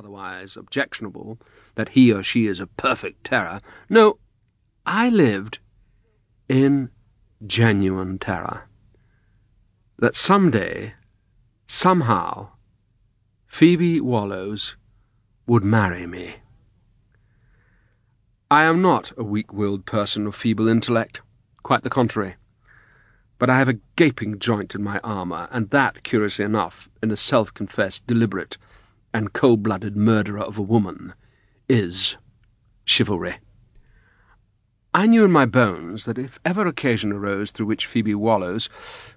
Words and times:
otherwise 0.00 0.56
objectionable, 0.56 1.38
that 1.74 1.90
he 1.90 2.10
or 2.10 2.22
she 2.22 2.46
is 2.46 2.58
a 2.58 2.66
perfect 2.66 3.22
terror. 3.22 3.60
No, 3.90 4.18
I 4.86 5.10
lived 5.10 5.58
in 6.48 6.88
genuine 7.46 8.18
terror. 8.18 8.66
That 9.98 10.16
some 10.16 10.50
day, 10.50 10.94
somehow, 11.66 12.48
Phoebe 13.46 14.00
Wallowes 14.00 14.76
would 15.46 15.64
marry 15.64 16.06
me. 16.06 16.36
I 18.50 18.64
am 18.64 18.80
not 18.80 19.12
a 19.18 19.22
weak-willed 19.22 19.84
person 19.84 20.26
of 20.26 20.34
feeble 20.34 20.66
intellect, 20.66 21.20
quite 21.62 21.82
the 21.82 21.90
contrary. 21.90 22.36
But 23.38 23.50
I 23.50 23.58
have 23.58 23.68
a 23.68 23.80
gaping 23.96 24.38
joint 24.38 24.74
in 24.74 24.82
my 24.82 24.98
armour, 25.00 25.46
and 25.50 25.68
that, 25.70 26.04
curiously 26.04 26.46
enough, 26.46 26.88
in 27.02 27.10
a 27.10 27.18
self-confessed, 27.18 28.06
deliberate, 28.06 28.56
and 29.12 29.32
cold-blooded 29.32 29.96
murderer 29.96 30.40
of 30.40 30.58
a 30.58 30.62
woman, 30.62 31.14
is 31.68 32.16
chivalry. 32.84 33.36
I 34.92 35.06
knew 35.06 35.24
in 35.24 35.30
my 35.30 35.46
bones 35.46 36.04
that 36.06 36.18
if 36.18 36.40
ever 36.44 36.66
occasion 36.66 37.12
arose 37.12 37.52
through 37.52 37.66
which 37.66 37.86
Phoebe 37.86 38.14
Wallowes 38.14 38.68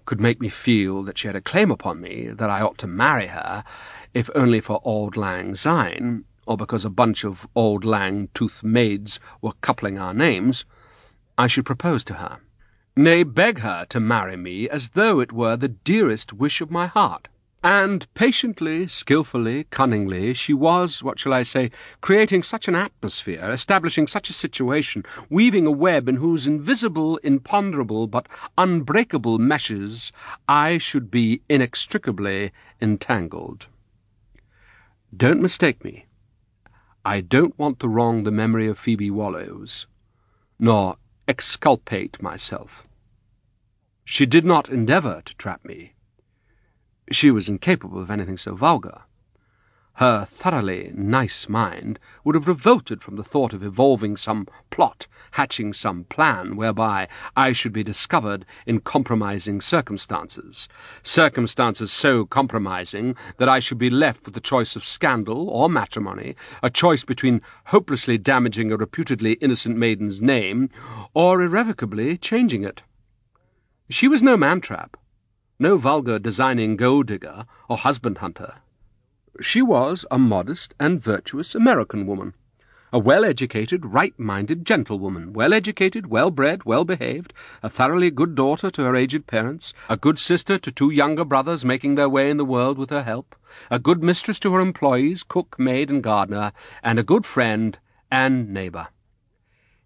could 0.05 0.21
make 0.21 0.39
me 0.39 0.49
feel 0.49 1.01
that 1.03 1.17
she 1.17 1.27
had 1.27 1.35
a 1.35 1.41
claim 1.41 1.71
upon 1.71 1.99
me, 1.99 2.27
that 2.27 2.49
I 2.49 2.61
ought 2.61 2.77
to 2.79 2.87
marry 2.87 3.27
her, 3.27 3.63
if 4.13 4.29
only 4.35 4.61
for 4.61 4.81
Auld 4.84 5.17
Lang 5.17 5.55
Syne, 5.55 6.25
or 6.45 6.57
because 6.57 6.85
a 6.85 6.91
bunch 6.91 7.23
of 7.23 7.48
Auld 7.55 7.84
Lang 7.84 8.29
Tooth 8.35 8.63
maids 8.63 9.20
were 9.41 9.53
coupling 9.62 9.98
our 9.98 10.13
names, 10.13 10.65
I 11.39 11.48
should 11.48 11.65
propose 11.65 12.03
to 12.03 12.15
her, 12.15 12.39
nay, 12.95 13.23
beg 13.23 13.59
her 13.59 13.85
to 13.89 13.99
marry 13.99 14.37
me 14.37 14.70
as 14.70 14.89
though 14.89 15.20
it 15.20 15.31
were 15.31 15.57
the 15.57 15.70
dearest 15.70 16.34
wish 16.34 16.62
of 16.62 16.70
my 16.70 16.85
heart. 16.85 17.29
And 17.63 18.13
patiently, 18.13 18.90
skilfully, 18.90 19.63
cunningly, 19.70 20.34
she 20.34 20.54
was, 20.54 21.02
what 21.02 21.17
shall 21.17 21.31
I 21.31 21.44
say, 21.44 21.71
creating 22.02 22.44
such 22.44 22.67
an 22.67 22.76
atmosphere, 22.76 23.49
establishing 23.49 24.05
such 24.05 24.30
a 24.30 24.34
situation, 24.34 25.05
weaving 25.29 25.65
a 25.65 25.71
web 25.71 26.10
in 26.10 26.18
whose 26.18 26.46
invisible, 26.46 27.15
imponderable, 27.24 28.05
but 28.07 28.27
unbreakable 28.57 29.40
meshes 29.40 30.12
I 30.46 30.77
should 30.77 31.10
be 31.10 31.41
inextricably 31.48 32.52
entangled. 32.82 33.68
Don't 35.15 35.41
mistake 35.41 35.85
me. 35.85 36.07
I 37.05 37.21
don't 37.21 37.57
want 37.57 37.80
to 37.80 37.87
wrong 37.87 38.24
the 38.24 38.32
memory 38.32 38.68
of 38.68 38.77
Phoebe 38.77 39.09
Wallowes, 39.09 39.87
nor 40.59 40.98
exculpate 41.30 42.21
myself. 42.21 42.85
She 44.04 44.26
did 44.26 44.43
not 44.43 44.68
endeavour 44.68 45.21
to 45.24 45.35
trap 45.35 45.63
me. 45.63 45.93
She 47.12 47.32
was 47.32 47.49
incapable 47.49 48.01
of 48.01 48.09
anything 48.09 48.37
so 48.37 48.55
vulgar. 48.55 49.01
Her 49.98 50.26
thoroughly 50.26 50.91
nice 50.96 51.48
mind 51.48 51.99
would 52.23 52.34
have 52.34 52.48
revolted 52.48 53.04
from 53.04 53.15
the 53.15 53.23
thought 53.23 53.54
of 53.54 53.62
evolving 53.62 54.18
some 54.18 54.48
plot, 54.71 55.05
hatching 55.31 55.71
some 55.74 56.05
plan 56.05 56.55
whereby 56.55 57.07
I 57.35 57.54
should 57.54 57.74
be 57.74 57.84
discovered 57.84 58.43
in 58.65 58.79
compromising 58.79 59.62
circumstances, 59.62 60.68
circumstances 61.04 61.91
so 61.91 62.26
compromising 62.26 63.15
that 63.37 63.48
I 63.48 63.59
should 63.59 63.77
be 63.77 63.91
left 63.91 64.25
with 64.25 64.34
the 64.34 64.40
choice 64.40 64.75
of 64.75 64.84
scandal 64.84 65.47
or 65.47 65.69
matrimony, 65.69 66.35
a 66.63 66.72
choice 66.72 67.03
between 67.03 67.41
hopelessly 67.66 68.18
damaging 68.18 68.72
a 68.72 68.78
reputedly 68.78 69.34
innocent 69.34 69.78
maiden's 69.78 70.22
name 70.22 70.72
or 71.13 71.40
irrevocably 71.40 72.18
changing 72.18 72.63
it. 72.63 72.81
She 73.91 74.07
was 74.07 74.24
no 74.24 74.38
man-trap, 74.38 74.97
no 75.59 75.78
vulgar 75.78 76.19
designing 76.19 76.75
gold-digger 76.75 77.46
or 77.69 77.78
husband-hunter. 77.78 78.56
She 79.41 79.62
was 79.62 80.06
a 80.12 80.18
modest 80.18 80.73
and 80.79 81.01
virtuous 81.01 81.56
American 81.56 82.06
woman, 82.06 82.34
a 82.91 83.00
well-educated, 83.00 83.85
right-minded 83.88 84.66
gentlewoman, 84.66 85.34
well-educated, 85.34 86.07
well-bred, 86.07 86.63
well-behaved, 86.63 87.34
a 87.63 87.69
thoroughly 87.69 88.12
good 88.12 88.35
daughter 88.35 88.69
to 88.69 88.84
her 88.84 88.96
aged 88.96 89.25
parents, 89.25 89.74
a 89.90 89.97
good 89.97 90.19
sister 90.19 90.59
to 90.59 90.72
two 90.72 90.91
younger 90.91 91.25
brothers 91.25 91.66
making 91.66 91.96
their 91.96 92.08
way 92.09 92.30
in 92.30 92.38
the 92.38 92.46
world 92.46 92.78
with 92.78 92.91
her 92.91 93.02
help, 93.02 93.35
a 93.72 93.80
good 93.80 94.03
mistress 94.03 94.40
to 94.40 94.53
her 94.53 94.59
employees, 94.59 95.24
cook, 95.24 95.58
maid, 95.58 95.90
and 95.90 96.03
gardener, 96.03 96.52
and 96.84 97.00
a 97.00 97.03
good 97.03 97.25
friend 97.25 97.80
and 98.12 98.53
neighbour. 98.53 98.90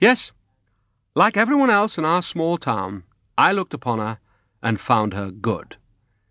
Yes, 0.02 0.34
like 1.16 1.38
everyone 1.38 1.70
else 1.70 1.98
in 1.98 2.04
our 2.04 2.22
small 2.22 2.58
town, 2.58 3.04
I 3.38 3.54
looked 3.54 3.74
upon 3.74 4.00
her 4.00 4.20
and 4.62 4.80
found 4.80 5.14
her 5.14 5.32
good 5.32 5.78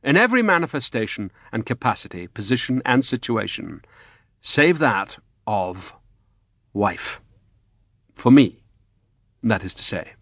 in 0.07 0.17
every 0.17 0.41
manifestation 0.41 1.33
and 1.53 1.67
capacity, 1.67 2.29
position 2.29 2.81
and 2.87 3.05
situation, 3.05 3.83
save 4.41 4.79
that 4.79 5.17
of 5.49 5.95
wife. 6.73 7.21
For 8.15 8.31
me, 8.31 8.63
that 9.43 9.65
is 9.65 9.75
to 9.75 9.83
say. 9.83 10.13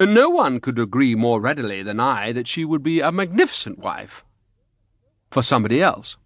And 0.00 0.12
no 0.12 0.28
one 0.28 0.58
could 0.58 0.80
agree 0.80 1.14
more 1.14 1.40
readily 1.40 1.84
than 1.84 2.00
I 2.00 2.32
that 2.32 2.48
she 2.48 2.64
would 2.64 2.82
be 2.82 2.98
a 2.98 3.12
magnificent 3.12 3.78
wife 3.78 4.24
for 5.30 5.44
somebody 5.44 5.80
else. 5.80 6.16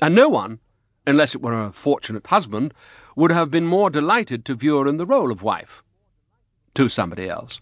And 0.00 0.14
no 0.14 0.30
one, 0.30 0.60
unless 1.06 1.34
it 1.34 1.42
were 1.42 1.60
a 1.60 1.72
fortunate 1.72 2.28
husband, 2.28 2.72
would 3.16 3.30
have 3.30 3.50
been 3.50 3.66
more 3.66 3.90
delighted 3.90 4.46
to 4.46 4.54
view 4.54 4.78
her 4.78 4.88
in 4.88 4.96
the 4.96 5.06
role 5.06 5.30
of 5.30 5.42
wife 5.42 5.82
to 6.74 6.88
somebody 6.88 7.28
else. 7.28 7.60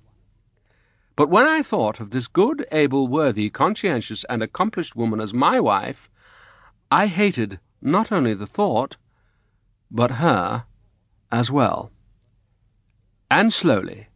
But 1.15 1.29
when 1.29 1.47
I 1.47 1.63
thought 1.63 2.01
of 2.01 2.11
this 2.11 2.27
good, 2.27 2.67
able, 2.73 3.07
worthy, 3.07 3.51
conscientious, 3.51 4.25
and 4.25 4.43
accomplished 4.43 4.97
woman 4.97 5.21
as 5.21 5.35
my 5.35 5.61
wife, 5.61 6.09
I 6.91 7.07
hated 7.07 7.61
not 7.81 8.11
only 8.11 8.35
the 8.35 8.47
thought, 8.47 8.97
but 9.91 10.13
her 10.13 10.65
as 11.31 11.51
well. 11.51 11.91
And 13.31 13.53
slowly, 13.53 14.09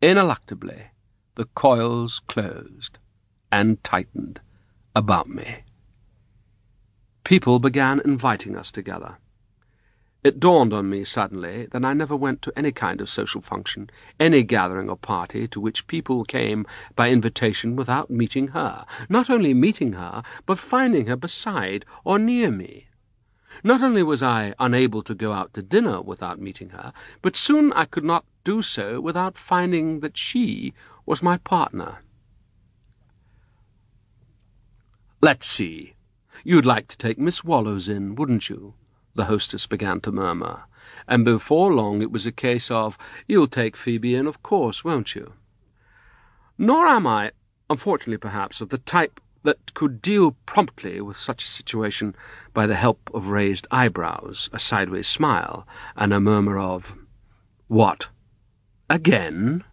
ineluctably, 0.00 0.86
the 1.34 1.46
coils 1.46 2.20
closed 2.26 2.98
and 3.50 3.82
tightened 3.84 4.40
about 4.94 5.28
me. 5.28 5.64
People 7.24 7.58
began 7.58 8.00
inviting 8.04 8.56
us 8.56 8.70
together. 8.70 9.18
It 10.24 10.38
dawned 10.38 10.72
on 10.72 10.88
me 10.88 11.02
suddenly 11.02 11.66
that 11.72 11.84
I 11.84 11.94
never 11.94 12.14
went 12.14 12.42
to 12.42 12.52
any 12.56 12.70
kind 12.70 13.00
of 13.00 13.10
social 13.10 13.40
function, 13.40 13.90
any 14.20 14.44
gathering 14.44 14.88
or 14.88 14.96
party 14.96 15.48
to 15.48 15.60
which 15.60 15.88
people 15.88 16.24
came 16.24 16.64
by 16.94 17.10
invitation 17.10 17.74
without 17.74 18.08
meeting 18.08 18.48
her, 18.48 18.86
not 19.08 19.28
only 19.28 19.52
meeting 19.52 19.94
her, 19.94 20.22
but 20.46 20.60
finding 20.60 21.06
her 21.06 21.16
beside 21.16 21.84
or 22.04 22.20
near 22.20 22.52
me. 22.52 22.86
Not 23.64 23.82
only 23.82 24.04
was 24.04 24.22
I 24.22 24.54
unable 24.60 25.02
to 25.02 25.14
go 25.14 25.32
out 25.32 25.54
to 25.54 25.62
dinner 25.62 26.00
without 26.00 26.40
meeting 26.40 26.70
her, 26.70 26.92
but 27.20 27.36
soon 27.36 27.72
I 27.72 27.84
could 27.84 28.04
not 28.04 28.24
do 28.44 28.62
so 28.62 29.00
without 29.00 29.36
finding 29.36 30.00
that 30.00 30.16
she 30.16 30.72
was 31.04 31.20
my 31.20 31.38
partner. 31.38 31.98
Let's 35.20 35.46
see. 35.46 35.94
You'd 36.44 36.66
like 36.66 36.86
to 36.88 36.96
take 36.96 37.18
Miss 37.18 37.42
Wallowes 37.42 37.88
in, 37.88 38.14
wouldn't 38.14 38.48
you? 38.48 38.74
The 39.14 39.26
hostess 39.26 39.66
began 39.66 40.00
to 40.00 40.12
murmur, 40.12 40.62
and 41.06 41.24
before 41.24 41.72
long 41.72 42.02
it 42.02 42.10
was 42.10 42.26
a 42.26 42.32
case 42.32 42.70
of, 42.70 42.96
You'll 43.26 43.48
take 43.48 43.76
Phoebe 43.76 44.14
in, 44.14 44.26
of 44.26 44.42
course, 44.42 44.84
won't 44.84 45.14
you? 45.14 45.34
Nor 46.58 46.86
am 46.86 47.06
I, 47.06 47.32
unfortunately 47.68 48.18
perhaps, 48.18 48.60
of 48.60 48.68
the 48.68 48.78
type 48.78 49.20
that 49.42 49.74
could 49.74 50.00
deal 50.00 50.36
promptly 50.46 51.00
with 51.00 51.16
such 51.16 51.44
a 51.44 51.48
situation 51.48 52.14
by 52.54 52.66
the 52.66 52.76
help 52.76 53.10
of 53.12 53.28
raised 53.28 53.66
eyebrows, 53.70 54.48
a 54.52 54.58
sideways 54.58 55.08
smile, 55.08 55.66
and 55.96 56.12
a 56.12 56.20
murmur 56.20 56.58
of, 56.58 56.94
What? 57.68 58.08
Again? 58.88 59.64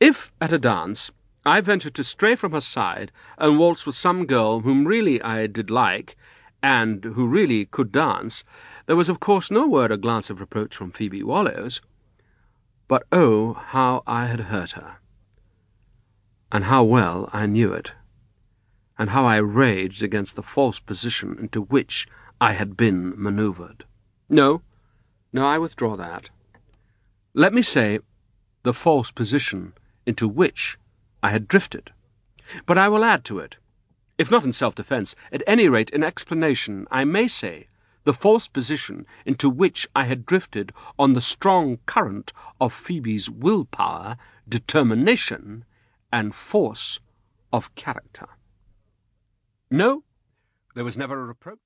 If, 0.00 0.30
at 0.40 0.52
a 0.52 0.58
dance, 0.58 1.10
I 1.46 1.60
ventured 1.60 1.94
to 1.94 2.04
stray 2.04 2.34
from 2.34 2.52
her 2.52 2.60
side 2.60 3.10
and 3.38 3.58
waltz 3.58 3.86
with 3.86 3.94
some 3.94 4.26
girl 4.26 4.60
whom 4.60 4.86
really 4.86 5.22
I 5.22 5.46
did 5.46 5.70
like, 5.70 6.16
and 6.62 7.04
who 7.04 7.26
really 7.26 7.64
could 7.66 7.92
dance, 7.92 8.44
there 8.86 8.96
was 8.96 9.08
of 9.08 9.20
course 9.20 9.50
no 9.50 9.66
word 9.66 9.90
or 9.90 9.96
glance 9.96 10.30
of 10.30 10.40
reproach 10.40 10.74
from 10.74 10.90
Phoebe 10.90 11.22
Wallowes. 11.22 11.80
But 12.88 13.04
oh, 13.12 13.52
how 13.52 14.02
I 14.06 14.26
had 14.26 14.40
hurt 14.40 14.72
her, 14.72 14.96
and 16.50 16.64
how 16.64 16.82
well 16.84 17.28
I 17.32 17.46
knew 17.46 17.72
it, 17.72 17.92
and 18.98 19.10
how 19.10 19.26
I 19.26 19.36
raged 19.36 20.02
against 20.02 20.36
the 20.36 20.42
false 20.42 20.80
position 20.80 21.36
into 21.38 21.60
which 21.60 22.08
I 22.40 22.52
had 22.52 22.76
been 22.76 23.12
manoeuvred. 23.16 23.84
No, 24.28 24.62
no, 25.32 25.44
I 25.44 25.58
withdraw 25.58 25.96
that. 25.96 26.30
Let 27.34 27.52
me 27.52 27.62
say 27.62 28.00
the 28.62 28.72
false 28.72 29.10
position 29.10 29.74
into 30.06 30.26
which 30.26 30.78
I 31.22 31.30
had 31.30 31.46
drifted. 31.46 31.92
But 32.64 32.78
I 32.78 32.88
will 32.88 33.04
add 33.04 33.24
to 33.26 33.38
it 33.38 33.58
if 34.18 34.30
not 34.30 34.44
in 34.44 34.52
self-defence, 34.52 35.14
at 35.32 35.42
any 35.46 35.68
rate 35.68 35.90
in 35.90 36.02
explanation, 36.02 36.86
I 36.90 37.04
may 37.04 37.28
say, 37.28 37.68
the 38.04 38.12
false 38.12 38.48
position 38.48 39.06
into 39.24 39.48
which 39.48 39.86
I 39.94 40.04
had 40.04 40.26
drifted 40.26 40.72
on 40.98 41.12
the 41.12 41.20
strong 41.20 41.78
current 41.86 42.32
of 42.60 42.72
Phoebe's 42.72 43.30
will-power, 43.30 44.16
determination, 44.48 45.64
and 46.12 46.34
force 46.34 47.00
of 47.52 47.74
character. 47.74 48.28
No, 49.70 50.04
there 50.74 50.84
was 50.84 50.98
never 50.98 51.20
a 51.20 51.26
reproach. 51.26 51.58